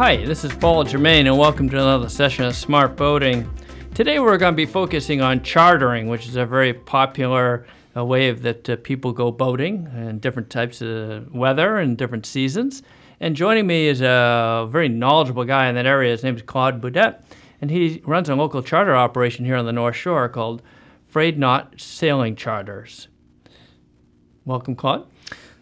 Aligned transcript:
Hi, 0.00 0.16
this 0.16 0.44
is 0.44 0.54
Paul 0.54 0.84
Germain, 0.84 1.26
and 1.26 1.36
welcome 1.36 1.68
to 1.68 1.76
another 1.76 2.08
session 2.08 2.46
of 2.46 2.56
Smart 2.56 2.96
Boating. 2.96 3.46
Today 3.92 4.18
we're 4.18 4.38
going 4.38 4.54
to 4.54 4.56
be 4.56 4.64
focusing 4.64 5.20
on 5.20 5.42
chartering, 5.42 6.08
which 6.08 6.26
is 6.26 6.36
a 6.36 6.46
very 6.46 6.72
popular 6.72 7.66
uh, 7.94 8.02
way 8.02 8.30
of 8.30 8.40
that 8.40 8.70
uh, 8.70 8.76
people 8.76 9.12
go 9.12 9.30
boating 9.30 9.90
in 9.94 10.18
different 10.18 10.48
types 10.48 10.80
of 10.80 11.30
weather 11.34 11.76
and 11.76 11.98
different 11.98 12.24
seasons. 12.24 12.82
And 13.20 13.36
joining 13.36 13.66
me 13.66 13.88
is 13.88 14.00
a 14.00 14.66
very 14.70 14.88
knowledgeable 14.88 15.44
guy 15.44 15.68
in 15.68 15.74
that 15.74 15.84
area. 15.84 16.12
His 16.12 16.24
name 16.24 16.34
is 16.34 16.40
Claude 16.40 16.80
Boudet, 16.80 17.22
and 17.60 17.70
he 17.70 18.00
runs 18.06 18.30
a 18.30 18.34
local 18.34 18.62
charter 18.62 18.96
operation 18.96 19.44
here 19.44 19.56
on 19.56 19.66
the 19.66 19.72
North 19.72 19.96
Shore 19.96 20.30
called 20.30 20.62
Frayed 21.08 21.38
Knot 21.38 21.74
Sailing 21.76 22.36
Charters. 22.36 23.08
Welcome, 24.46 24.76
Claude. 24.76 25.06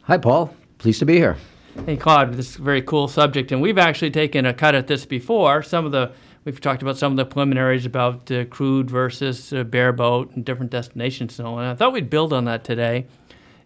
Hi, 0.03 0.17
Paul. 0.17 0.55
Pleased 0.79 1.01
to 1.01 1.07
be 1.07 1.17
here. 1.17 1.37
Hey, 1.77 1.97
Claude, 1.97 2.35
this 2.35 2.51
is 2.51 2.57
a 2.57 2.63
very 2.63 2.83
cool 2.83 3.09
subject, 3.09 3.53
and 3.53 3.61
we've 3.61 3.79
actually 3.79 4.11
taken 4.11 4.47
a 4.47 4.55
cut 4.55 4.75
at 4.75 4.87
this 4.87 5.05
before. 5.05 5.63
Some 5.63 5.85
of 5.85 5.93
the 5.93 6.13
we've 6.45 6.61
talked 6.61 6.81
about 6.81 6.97
some 6.97 7.13
of 7.13 7.17
the 7.17 7.27
preliminaries 7.27 7.85
about 7.85 8.31
uh, 8.31 8.47
crewed 8.47 8.91
versus 8.91 9.53
uh, 9.53 9.65
bareboat 9.65 10.35
and 10.35 10.45
different 10.45 10.71
destinations 10.71 11.39
and 11.39 11.47
all. 11.47 11.59
And 11.59 11.69
I 11.69 11.75
thought 11.75 11.93
we'd 11.93 12.11
build 12.11 12.33
on 12.33 12.47
that 12.47 12.65
today, 12.65 13.07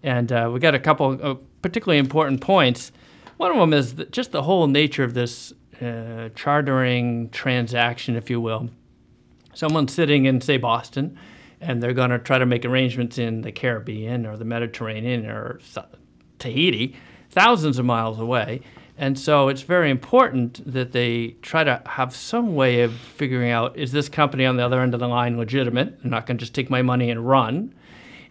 and 0.03 0.31
uh, 0.33 0.51
we 0.53 0.59
got 0.59 0.75
a 0.75 0.81
couple 0.81 1.21
of 1.21 1.63
particularly 1.63 1.99
important 1.99 2.41
points. 2.41 2.91
One 3.37 3.53
of 3.53 3.57
them 3.57 3.73
is 3.73 3.95
just 4.11 4.33
the 4.33 4.43
whole 4.43 4.67
nature 4.67 5.05
of 5.05 5.15
this 5.15 5.53
uh, 5.81 6.29
chartering 6.35 7.31
transaction, 7.31 8.17
if 8.17 8.29
you 8.31 8.41
will. 8.41 8.69
Someone's 9.55 9.95
sitting 9.95 10.25
in, 10.25 10.41
say, 10.41 10.57
Boston, 10.57 11.19
and 11.61 11.83
they're 11.83 11.93
going 11.93 12.11
to 12.11 12.19
try 12.19 12.39
to 12.39 12.47
make 12.47 12.65
arrangements 12.65 13.19
in 13.19 13.43
the 13.43 13.53
Caribbean 13.53 14.27
or 14.27 14.37
the 14.37 14.45
Mediterranean 14.45 15.27
or 15.27 15.61
Tahiti 16.39 16.97
thousands 17.33 17.79
of 17.79 17.85
miles 17.85 18.21
away. 18.21 18.61
And 18.97 19.19
so 19.19 19.49
it's 19.49 19.63
very 19.63 19.91
important 19.91 20.61
that 20.71 20.93
they 20.93 21.37
try 21.43 21.65
to 21.65 21.83
have 21.87 22.15
some 22.15 22.55
way 22.55 22.83
of 22.83 22.95
figuring 22.95 23.51
out 23.51 23.77
is 23.77 23.91
this 23.91 24.09
company 24.09 24.45
on 24.45 24.57
the 24.57 24.65
other 24.65 24.81
end 24.81 24.95
of 24.95 25.01
the 25.01 25.09
line 25.09 25.39
legitimate? 25.39 25.99
I'm 26.05 26.11
not 26.11 26.27
going 26.27 26.37
to 26.37 26.43
just 26.43 26.55
take 26.55 26.71
my 26.71 26.83
money 26.83 27.11
and 27.11 27.27
run. 27.27 27.75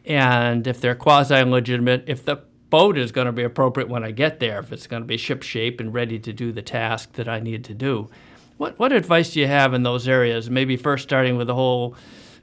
And 0.06 0.66
if 0.66 0.80
they're 0.80 0.96
quasi 0.96 1.44
legitimate, 1.44 2.06
if 2.08 2.24
the 2.24 2.38
boat 2.70 2.98
is 2.98 3.12
going 3.12 3.26
to 3.26 3.34
be 3.34 3.44
appropriate 3.44 3.90
when 3.90 4.04
I 4.04 4.12
get 4.12 4.40
there, 4.40 4.60
if 4.60 4.72
it's 4.72 4.88
going 4.88 5.02
to 5.02 5.08
be 5.08 5.18
ship 5.18 5.44
shape 5.44 5.80
and 5.80 5.94
ready 5.94 6.20
to 6.20 6.32
do 6.32 6.52
the 6.52 6.62
task 6.62 7.14
that 7.14 7.28
I 7.28 7.40
need 7.40 7.66
to 7.66 7.74
do. 7.74 8.10
What, 8.58 8.80
what 8.80 8.94
advice 8.94 9.34
do 9.34 9.40
you 9.40 9.48
have 9.48 9.74
in 9.74 9.84
those 9.84 10.08
areas? 10.08 10.50
Maybe 10.50 10.78
first 10.78 11.04
starting 11.04 11.38
with 11.38 11.48
the 11.48 11.56
whole 11.56 11.96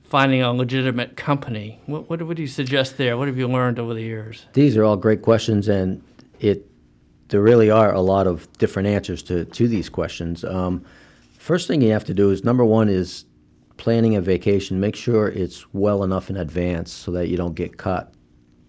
finding 0.03 0.43
a 0.43 0.53
legitimate 0.53 1.17
company. 1.17 1.81
What, 1.87 2.11
what 2.11 2.21
would 2.21 2.39
you 2.39 2.47
suggest 2.47 2.97
there? 2.97 3.17
What 3.17 3.29
have 3.29 3.39
you 3.39 3.47
learned 3.47 3.79
over 3.79 3.95
the 3.95 4.03
years? 4.03 4.47
These 4.55 4.77
are 4.77 4.85
all 4.85 4.97
great 4.97 5.23
questions, 5.23 5.69
and 5.69 6.03
it 6.41 6.69
there 7.29 7.43
really 7.43 7.71
are 7.71 7.93
a 7.93 8.01
lot 8.01 8.27
of 8.27 8.51
different 8.59 8.89
answers 8.89 9.23
to, 9.23 9.45
to 9.45 9.69
these 9.69 9.89
questions. 9.89 10.45
Um, 10.45 10.85
first 11.39 11.69
thing 11.69 11.83
you 11.83 11.93
have 11.93 12.05
to 12.05 12.15
do 12.15 12.31
is 12.31 12.43
number 12.43 12.65
one 12.65 12.89
is 12.89 13.25
planning 13.77 14.17
a 14.17 14.21
vacation. 14.21 14.81
Make 14.81 14.97
sure 14.97 15.29
it's 15.29 15.73
well 15.75 16.03
enough 16.03 16.31
in 16.31 16.37
advance 16.37 16.93
so 16.93 17.11
that 17.13 17.29
you 17.29 17.37
don't 17.37 17.55
get 17.55 17.77
caught, 17.77 18.13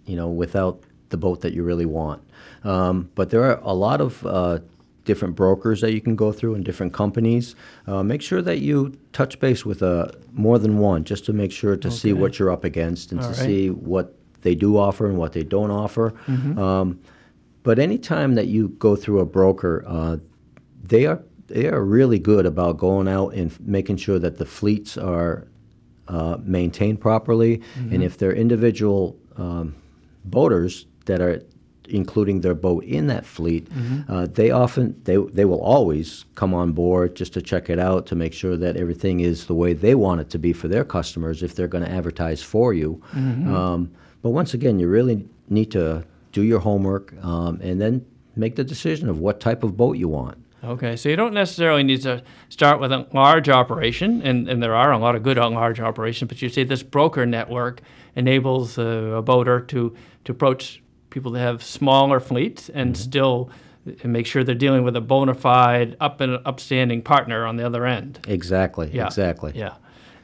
you 0.06 0.16
know, 0.16 0.28
without 0.28 0.84
the 1.10 1.18
boat 1.18 1.42
that 1.42 1.54
you 1.54 1.64
really 1.64 1.86
want. 1.86 2.22
Um, 2.64 3.10
but 3.16 3.30
there 3.30 3.44
are 3.44 3.60
a 3.64 3.74
lot 3.74 4.02
of 4.02 4.26
uh, 4.26 4.60
different 5.06 5.36
brokers 5.36 5.82
that 5.82 5.94
you 5.94 6.02
can 6.02 6.16
go 6.16 6.32
through 6.32 6.56
and 6.56 6.64
different 6.64 6.94
companies. 6.94 7.56
Uh, 7.88 8.04
make 8.04 8.22
sure 8.22 8.42
that 8.42 8.60
you 8.60 8.98
touch 9.14 9.40
base 9.40 9.66
with 9.66 9.82
uh, 9.82 10.08
more 10.34 10.60
than 10.60 10.78
one 10.78 11.04
just 11.04 11.26
to 11.26 11.34
make 11.34 11.52
sure 11.52 11.76
to 11.76 11.88
okay. 11.88 11.98
see 11.98 12.14
what 12.14 12.38
you're 12.38 12.52
up 12.52 12.64
against 12.64 13.12
and 13.12 13.22
All 13.22 13.32
to 13.32 13.40
right. 13.40 13.46
see 13.46 13.70
what 13.70 14.16
they 14.42 14.54
do 14.54 14.78
offer 14.78 15.08
and 15.08 15.18
what 15.18 15.34
they 15.34 15.44
don't 15.44 15.72
offer. 15.72 16.12
Mm-hmm. 16.28 16.60
Um, 16.60 17.00
but 17.64 17.80
anytime 17.80 18.36
that 18.36 18.48
you 18.48 18.70
go 18.70 18.96
through 18.96 19.20
a 19.20 19.26
broker, 19.26 19.84
uh, 19.88 20.18
they 20.84 21.06
are 21.06 21.22
they 21.48 21.68
are 21.68 21.84
really 21.84 22.20
good 22.20 22.46
about 22.46 22.78
going 22.78 23.08
out 23.08 23.34
and 23.34 23.60
making 23.60 23.98
sure 23.98 24.20
that 24.20 24.38
the 24.38 24.46
fleets 24.46 24.98
are 24.98 25.48
uh, 26.08 26.38
maintained 26.42 27.02
properly, 27.02 27.58
mm-hmm. 27.58 27.94
and 27.94 28.04
if 28.04 28.18
they're 28.18 28.34
individual 28.34 29.18
um, 29.36 29.76
boaters 30.26 30.86
that 31.06 31.22
are 31.22 31.42
including 31.90 32.42
their 32.42 32.54
boat 32.54 32.84
in 32.84 33.08
that 33.08 33.26
fleet, 33.26 33.68
mm-hmm. 33.70 34.12
uh, 34.12 34.28
they 34.28 34.52
often 34.52 35.00
they 35.04 35.18
they 35.18 35.46
will 35.46 35.62
always 35.62 36.26
come 36.36 36.54
on 36.54 36.72
board 36.72 37.16
just 37.16 37.34
to 37.34 37.42
check 37.42 37.70
it 37.70 37.80
out 37.80 38.06
to 38.06 38.16
make 38.16 38.34
sure 38.34 38.56
that 38.56 38.78
everything 38.78 39.20
is 39.20 39.48
the 39.48 39.56
way 39.56 39.74
they 39.74 39.96
want 39.96 40.22
it 40.22 40.30
to 40.30 40.38
be 40.38 40.54
for 40.54 40.68
their 40.68 40.86
customers 40.86 41.44
if 41.44 41.56
they're 41.56 41.68
going 41.68 41.84
to 41.84 41.92
advertise 41.92 42.42
for 42.42 42.74
you. 42.74 43.02
Mm-hmm. 43.14 43.54
Um, 43.54 43.92
but 44.22 44.30
once 44.30 44.54
again, 44.54 44.80
you 44.80 44.88
really 44.88 45.28
need 45.50 45.72
to 45.72 46.06
do 46.32 46.42
your 46.42 46.60
homework, 46.60 47.14
um, 47.24 47.60
and 47.62 47.82
then 47.82 48.06
make 48.36 48.56
the 48.56 48.64
decision 48.64 49.10
of 49.10 49.20
what 49.20 49.40
type 49.40 49.64
of 49.64 49.76
boat 49.76 49.98
you 49.98 50.08
want. 50.08 50.38
Okay, 50.64 50.96
so 50.98 51.08
you 51.08 51.16
don't 51.16 51.34
necessarily 51.34 51.84
need 51.84 52.02
to 52.02 52.22
start 52.50 52.82
with 52.82 52.92
a 52.92 53.08
large 53.14 53.48
operation, 53.48 54.22
and, 54.22 54.50
and 54.50 54.62
there 54.62 54.76
are 54.76 54.92
a 54.92 54.98
lot 54.98 55.16
of 55.16 55.24
good 55.24 55.38
large 55.38 55.80
operations, 55.80 56.28
but 56.28 56.42
you 56.42 56.50
see 56.50 56.64
this 56.64 56.84
broker 56.84 57.26
network 57.26 57.82
enables 58.16 58.78
a, 58.78 58.84
a 58.84 59.22
boater 59.22 59.62
to, 59.62 59.96
to 60.26 60.32
approach 60.32 60.82
people 61.10 61.32
that 61.32 61.40
have 61.40 61.64
smaller 61.64 62.20
fleets 62.20 62.70
and 62.70 62.94
mm-hmm. 62.94 63.02
still 63.02 63.50
make 64.04 64.26
sure 64.26 64.44
they're 64.44 64.54
dealing 64.56 64.84
with 64.84 64.96
a 64.96 65.02
bona 65.02 65.34
fide, 65.34 65.96
up 66.00 66.22
and 66.22 66.40
upstanding 66.46 67.02
partner 67.02 67.46
on 67.46 67.56
the 67.56 67.66
other 67.66 67.86
end. 67.86 68.20
Exactly, 68.28 68.90
yeah. 68.94 69.06
exactly. 69.06 69.54
Yeah. 69.56 69.76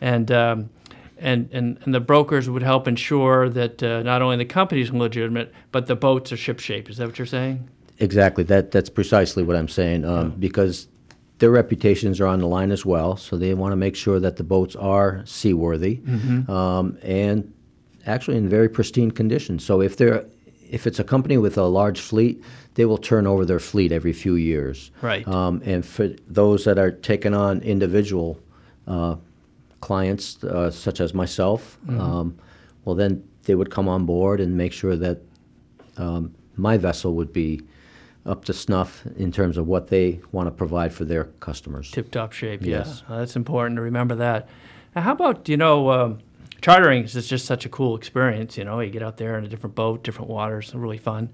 And 0.02 0.30
um, 0.32 0.70
and, 1.18 1.50
and, 1.52 1.78
and 1.84 1.94
the 1.94 2.00
brokers 2.00 2.50
would 2.50 2.64
help 2.64 2.88
ensure 2.88 3.50
that 3.50 3.82
uh, 3.82 4.04
not 4.04 4.22
only 4.22 4.38
the 4.38 4.46
company's 4.46 4.92
legitimate, 4.92 5.54
but 5.72 5.88
the 5.88 5.96
boats 5.96 6.32
are 6.32 6.38
ship 6.38 6.60
shape. 6.60 6.90
Is 6.90 6.98
that 6.98 7.08
what 7.08 7.18
you're 7.18 7.26
saying? 7.26 7.70
Exactly. 8.00 8.44
That 8.44 8.72
that's 8.72 8.90
precisely 8.90 9.44
what 9.44 9.56
I'm 9.56 9.70
saying. 9.70 10.06
Um, 10.06 10.32
Because 10.32 10.88
their 11.40 11.50
reputations 11.50 12.20
are 12.20 12.28
on 12.28 12.40
the 12.40 12.48
line 12.48 12.72
as 12.72 12.86
well, 12.86 13.18
so 13.18 13.38
they 13.38 13.54
want 13.54 13.72
to 13.72 13.78
make 13.78 13.96
sure 13.96 14.20
that 14.20 14.36
the 14.38 14.44
boats 14.44 14.76
are 14.76 15.22
seaworthy 15.26 15.98
mm-hmm. 15.98 16.50
um, 16.52 16.98
and 17.02 17.54
actually 18.06 18.38
in 18.38 18.48
very 18.50 18.70
pristine 18.70 19.12
condition. 19.12 19.60
So 19.60 19.82
if 19.82 19.98
they're 19.98 20.26
if 20.70 20.88
it's 20.88 21.00
a 21.00 21.04
company 21.04 21.38
with 21.38 21.58
a 21.58 21.64
large 21.64 22.00
fleet, 22.00 22.44
they 22.74 22.86
will 22.86 22.98
turn 22.98 23.28
over 23.28 23.46
their 23.46 23.60
fleet 23.60 23.92
every 23.92 24.14
few 24.14 24.36
years. 24.36 24.92
Right. 25.02 25.26
Um, 25.28 25.62
and 25.64 25.86
for 25.86 26.10
those 26.28 26.66
that 26.66 26.78
are 26.78 26.92
taking 26.92 27.34
on 27.34 27.62
individual 27.62 28.40
uh, 28.88 29.16
clients, 29.86 30.44
uh, 30.44 30.72
such 30.72 31.00
as 31.00 31.14
myself, 31.14 31.78
mm-hmm. 31.86 32.02
um, 32.02 32.36
well, 32.86 32.96
then 32.96 33.24
they 33.44 33.54
would 33.54 33.70
come 33.70 33.88
on 33.88 34.04
board 34.04 34.42
and 34.42 34.58
make 34.58 34.74
sure 34.74 34.96
that 34.96 35.20
um, 35.98 36.34
my 36.56 36.76
vessel 36.76 37.14
would 37.14 37.32
be 37.32 37.62
up 38.26 38.44
to 38.46 38.52
snuff 38.52 39.06
in 39.16 39.32
terms 39.32 39.58
of 39.58 39.68
what 39.68 39.88
they 39.90 40.20
want 40.32 40.48
to 40.48 40.52
provide 40.52 40.92
for 40.92 41.06
their 41.06 41.26
customers. 41.40 41.92
Tip 41.92 42.10
top 42.10 42.34
shape, 42.34 42.66
yes. 42.66 43.04
Yeah. 43.08 43.20
that's 43.20 43.36
important 43.36 43.76
to 43.76 43.84
remember 43.84 44.16
that. 44.16 44.50
Now, 44.96 45.04
how 45.04 45.12
about, 45.12 45.48
you 45.48 45.58
know, 45.58 45.92
um, 45.92 46.20
chartering 46.62 47.04
is 47.04 47.28
just 47.28 47.46
such 47.46 47.68
a 47.68 47.70
cool 47.70 47.96
experience. 47.96 48.58
You 48.58 48.64
know, 48.64 48.80
you 48.80 48.90
get 48.90 49.04
out 49.04 49.18
there 49.18 49.38
in 49.38 49.46
a 49.46 49.48
different 49.48 49.76
boat, 49.76 50.04
different 50.04 50.32
waters, 50.32 50.74
really 50.74 50.98
fun. 50.98 51.30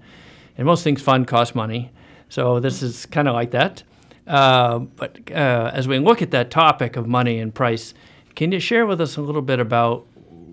And 0.58 0.66
most 0.66 0.84
things 0.84 1.00
fun 1.00 1.24
cost 1.24 1.54
money. 1.54 1.90
So 2.28 2.60
this 2.60 2.82
is 2.82 3.06
kind 3.06 3.28
of 3.28 3.34
like 3.34 3.52
that. 3.52 3.82
Uh, 4.26 4.80
but 4.80 5.18
uh, 5.30 5.70
as 5.72 5.88
we 5.88 5.98
look 5.98 6.20
at 6.20 6.32
that 6.32 6.50
topic 6.50 6.96
of 6.96 7.06
money 7.06 7.38
and 7.38 7.54
price, 7.54 7.94
can 8.34 8.52
you 8.52 8.60
share 8.60 8.86
with 8.86 9.00
us 9.00 9.16
a 9.16 9.22
little 9.22 9.42
bit 9.42 9.60
about 9.60 10.06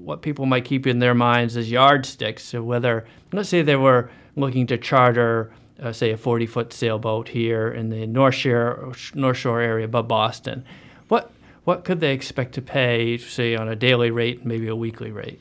what 0.04 0.22
people 0.22 0.46
might 0.46 0.66
keep 0.66 0.88
in 0.88 1.00
their 1.00 1.14
minds 1.14 1.56
as 1.56 1.72
yardsticks? 1.72 2.44
So 2.44 2.64
whether, 2.64 3.06
let's 3.32 3.50
say 3.50 3.62
they 3.62 3.76
were 3.76 4.10
looking 4.36 4.68
to 4.68 4.78
charter, 4.78 5.52
uh, 5.82 5.92
say, 5.92 6.12
a 6.12 6.18
40 6.18 6.46
foot 6.46 6.74
sailboat 6.74 7.30
here 7.30 7.72
in 7.72 7.90
the 7.90 8.06
North 8.06 8.36
Shore, 8.36 8.94
North 9.14 9.38
Shore 9.38 9.62
area 9.62 9.86
above 9.86 10.08
Boston, 10.08 10.66
what, 11.08 11.32
what 11.64 11.86
could 11.86 12.00
they 12.00 12.14
expect 12.14 12.54
to 12.56 12.62
pay, 12.62 13.18
say, 13.18 13.56
on 13.56 13.70
a 13.70 13.76
daily 13.76 14.12
rate, 14.12 14.46
maybe 14.46 14.68
a 14.68 14.76
weekly 14.76 15.12
rate? 15.12 15.40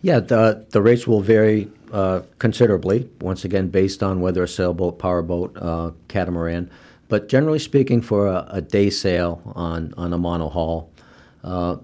Yeah, 0.00 0.20
the, 0.20 0.64
the 0.70 0.80
rates 0.80 1.06
will 1.06 1.20
vary 1.20 1.70
uh, 1.92 2.22
considerably, 2.38 3.08
once 3.20 3.44
again, 3.44 3.68
based 3.68 4.02
on 4.02 4.20
whether 4.20 4.42
a 4.42 4.48
sailboat, 4.48 4.98
powerboat, 4.98 5.56
uh, 5.56 5.90
catamaran. 6.06 6.70
But 7.08 7.28
generally 7.28 7.58
speaking, 7.58 8.00
for 8.02 8.26
a, 8.26 8.46
a 8.48 8.60
day 8.60 8.90
sail 8.90 9.42
on, 9.56 9.94
on 9.96 10.12
a 10.12 10.18
monohull, 10.18 10.88
uh, 11.44 11.76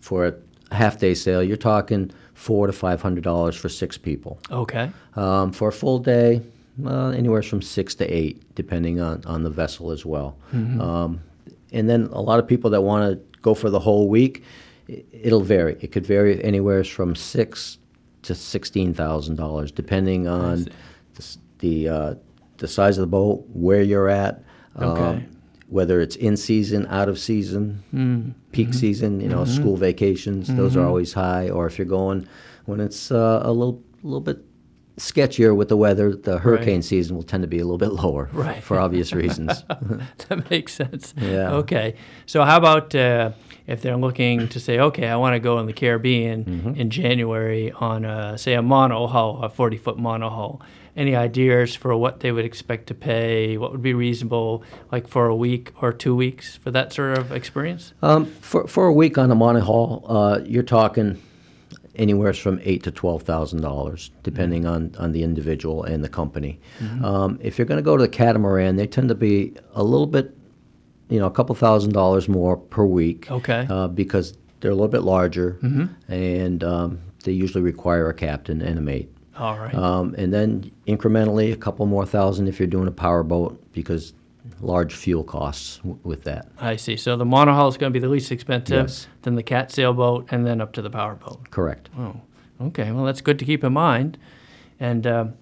for 0.00 0.26
a 0.26 0.74
half 0.74 0.98
day 0.98 1.14
sail, 1.14 1.42
you're 1.42 1.56
talking 1.56 2.10
four 2.34 2.66
to 2.66 2.72
five 2.72 3.02
hundred 3.02 3.24
dollars 3.24 3.56
for 3.56 3.68
six 3.68 3.98
people. 3.98 4.38
Okay. 4.50 4.90
Um, 5.14 5.52
for 5.52 5.68
a 5.68 5.72
full 5.72 5.98
day, 5.98 6.42
uh, 6.84 7.08
anywhere 7.08 7.42
from 7.42 7.62
six 7.62 7.94
to 7.96 8.06
eight, 8.06 8.42
depending 8.54 9.00
on, 9.00 9.22
on 9.26 9.42
the 9.42 9.50
vessel 9.50 9.90
as 9.90 10.06
well. 10.06 10.36
Mm-hmm. 10.52 10.80
Um, 10.80 11.20
and 11.72 11.88
then 11.88 12.04
a 12.12 12.20
lot 12.20 12.38
of 12.38 12.48
people 12.48 12.70
that 12.70 12.80
want 12.82 13.12
to 13.12 13.38
go 13.42 13.54
for 13.54 13.70
the 13.70 13.78
whole 13.78 14.08
week, 14.08 14.42
it'll 14.88 15.42
vary. 15.42 15.76
It 15.80 15.92
could 15.92 16.06
vary 16.06 16.42
anywhere 16.42 16.82
from 16.84 17.14
six 17.14 17.78
to 18.22 18.34
sixteen 18.34 18.94
thousand 18.94 19.36
dollars, 19.36 19.70
depending 19.70 20.26
on 20.28 20.68
the 21.14 21.36
the, 21.58 21.88
uh, 21.88 22.14
the, 22.56 22.66
size 22.66 22.96
of 22.96 23.02
the 23.02 23.06
boat, 23.06 23.44
where 23.52 23.82
you're 23.82 24.08
at. 24.08 24.42
Okay. 24.76 25.02
Um, 25.02 25.39
whether 25.70 26.00
it's 26.00 26.16
in 26.16 26.36
season, 26.36 26.86
out 26.90 27.08
of 27.08 27.18
season, 27.18 27.82
mm. 27.94 28.34
peak 28.50 28.68
mm-hmm. 28.68 28.76
season, 28.76 29.20
you 29.20 29.28
know, 29.28 29.42
mm-hmm. 29.42 29.54
school 29.54 29.76
vacations, 29.76 30.48
mm-hmm. 30.48 30.56
those 30.56 30.76
are 30.76 30.80
mm-hmm. 30.80 30.88
always 30.88 31.12
high. 31.12 31.48
Or 31.48 31.66
if 31.66 31.78
you're 31.78 31.86
going 31.86 32.26
when 32.66 32.80
it's 32.80 33.10
uh, 33.10 33.40
a 33.42 33.52
little 33.52 33.82
little 34.02 34.20
bit 34.20 34.38
sketchier 34.96 35.54
with 35.56 35.68
the 35.68 35.76
weather, 35.76 36.14
the 36.14 36.38
hurricane 36.38 36.82
season 36.82 37.16
will 37.16 37.22
tend 37.22 37.42
to 37.42 37.46
be 37.48 37.58
a 37.58 37.64
little 37.64 37.78
bit 37.78 37.92
lower 37.92 38.28
Right. 38.34 38.62
for 38.62 38.78
obvious 38.78 39.12
reasons. 39.12 39.64
that 40.28 40.50
makes 40.50 40.74
sense. 40.74 41.14
Yeah. 41.16 41.52
Okay. 41.54 41.94
So 42.26 42.44
how 42.44 42.56
about 42.58 42.94
uh, 42.94 43.32
if 43.66 43.82
they're 43.82 43.96
looking 43.96 44.48
to 44.48 44.60
say, 44.60 44.78
okay, 44.78 45.08
I 45.08 45.16
want 45.16 45.34
to 45.34 45.40
go 45.40 45.58
in 45.58 45.66
the 45.66 45.72
Caribbean 45.72 46.44
Mm-hmm. 46.44 46.74
in 46.74 46.90
January 46.90 47.72
on 47.72 48.04
a, 48.04 48.36
say 48.36 48.54
a 48.54 48.62
mono 48.62 49.06
hull, 49.06 49.42
a 49.42 49.48
40 49.48 49.76
foot 49.78 49.98
mono 49.98 50.28
hull. 50.28 50.60
Any 50.96 51.14
ideas 51.14 51.74
for 51.76 51.96
what 51.96 52.20
they 52.20 52.32
would 52.32 52.44
expect 52.44 52.88
to 52.88 52.94
pay? 52.94 53.56
What 53.56 53.70
would 53.70 53.80
be 53.80 53.94
reasonable, 53.94 54.64
like 54.90 55.06
for 55.06 55.26
a 55.26 55.36
week 55.36 55.70
or 55.80 55.92
two 55.92 56.16
weeks 56.16 56.56
for 56.56 56.72
that 56.72 56.92
sort 56.92 57.16
of 57.16 57.30
experience? 57.32 57.94
Um, 58.02 58.26
for, 58.26 58.66
for 58.66 58.86
a 58.86 58.92
week 58.92 59.16
on 59.16 59.30
a 59.30 59.36
monohull, 59.36 60.04
uh, 60.08 60.40
you're 60.44 60.64
talking 60.64 61.22
anywhere 62.00 62.32
from 62.32 62.58
eight 62.64 62.82
to 62.82 62.90
twelve 62.90 63.22
thousand 63.22 63.60
dollars, 63.60 64.10
depending 64.22 64.66
on, 64.66 64.94
on 64.98 65.12
the 65.12 65.22
individual 65.22 65.84
and 65.84 66.02
the 66.02 66.08
company. 66.08 66.58
Um, 67.04 67.38
if 67.42 67.58
you're 67.58 67.66
going 67.66 67.78
to 67.78 67.82
go 67.82 67.96
to 67.96 68.02
the 68.02 68.08
catamaran, 68.08 68.76
they 68.76 68.86
tend 68.86 69.08
to 69.10 69.14
be 69.14 69.54
a 69.74 69.84
little 69.84 70.06
bit, 70.06 70.36
you 71.08 71.18
know, 71.20 71.26
a 71.26 71.30
couple 71.30 71.54
thousand 71.54 71.92
dollars 71.92 72.28
more 72.28 72.56
per 72.56 72.84
week. 72.84 73.30
Okay. 73.30 73.66
Uh, 73.70 73.88
because 73.88 74.36
they're 74.60 74.72
a 74.72 74.74
little 74.74 74.88
bit 74.88 75.02
larger, 75.02 75.58
and 76.08 76.64
um, 76.64 77.00
they 77.24 77.32
usually 77.32 77.62
require 77.62 78.08
a 78.08 78.14
captain 78.14 78.60
and 78.62 78.78
a 78.78 78.82
mate. 78.82 79.08
All 79.36 79.58
right. 79.58 79.74
Um, 79.74 80.14
and 80.18 80.32
then 80.34 80.70
incrementally, 80.86 81.52
a 81.52 81.56
couple 81.56 81.86
more 81.86 82.04
thousand 82.04 82.48
if 82.48 82.58
you're 82.58 82.66
doing 82.66 82.88
a 82.88 82.92
power 82.92 83.22
boat, 83.22 83.58
because 83.72 84.12
large 84.60 84.94
fuel 84.94 85.24
costs 85.24 85.76
w- 85.78 85.98
with 86.02 86.24
that. 86.24 86.48
I 86.58 86.76
see. 86.76 86.96
So 86.96 87.16
the 87.16 87.24
monohull 87.24 87.68
is 87.68 87.76
going 87.76 87.92
to 87.92 87.98
be 87.98 88.02
the 88.04 88.08
least 88.10 88.30
expensive, 88.32 88.88
Yes. 88.88 89.06
then 89.22 89.34
the 89.34 89.42
cat 89.42 89.70
sailboat, 89.72 90.28
and 90.30 90.46
then 90.46 90.60
up 90.60 90.72
to 90.74 90.82
the 90.82 90.90
powerboat. 90.90 91.50
Correct. 91.50 91.88
Oh, 91.98 92.20
okay. 92.60 92.90
Well, 92.92 93.04
that's 93.04 93.20
good 93.20 93.38
to 93.38 93.44
keep 93.44 93.64
in 93.64 93.72
mind. 93.72 94.18
And 94.78 95.06
um, 95.06 95.34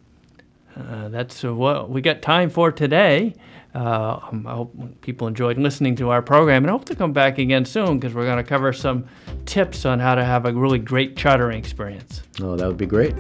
uh, 0.77 1.09
that's 1.09 1.45
uh, 1.45 1.55
what 1.55 1.91
we 1.91 2.01
got 2.01 2.23
time 2.23 2.51
for 2.51 2.71
today. 2.73 3.35
Uh, 3.75 4.19
um, 4.33 4.47
I 4.47 4.55
hope 4.55 4.75
people 5.03 5.29
enjoyed 5.29 5.59
listening 5.59 5.95
to 5.97 6.09
our 6.11 6.23
program 6.23 6.65
and 6.65 6.71
I 6.71 6.73
hope 6.73 6.87
to 6.87 6.97
come 6.97 7.13
back 7.13 7.39
again 7.39 7.65
soon 7.67 7.99
because 7.99 8.15
we're 8.15 8.25
going 8.25 8.39
to 8.39 8.43
cover 8.43 8.73
some 8.73 9.05
tips 9.45 9.85
on 9.85 9.99
how 10.01 10.15
to 10.15 10.25
have 10.25 10.47
a 10.47 10.53
really 10.53 10.79
great 10.79 11.17
chartering 11.17 11.59
experience. 11.59 12.23
Oh, 12.41 12.57
that 12.57 12.67
would 12.67 12.79
be 12.79 12.87
great. 12.87 13.15